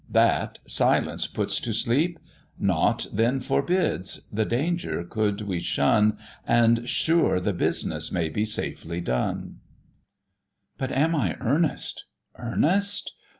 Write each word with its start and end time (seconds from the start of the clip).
that 0.09 0.57
silence 0.65 1.27
puts 1.27 1.59
to 1.59 1.75
sleep: 1.75 2.17
Nought 2.57 3.05
then 3.13 3.39
forbids, 3.39 4.27
the 4.31 4.45
danger 4.45 5.03
could 5.03 5.41
we 5.41 5.59
shun, 5.59 6.17
And 6.43 6.89
sure 6.89 7.39
the 7.39 7.53
business 7.53 8.11
may 8.11 8.27
be 8.29 8.43
safely 8.43 8.99
done. 8.99 9.59
"But 10.79 10.91
am 10.91 11.15
I 11.15 11.37
earnest? 11.39 12.05
earnest? 12.35 13.13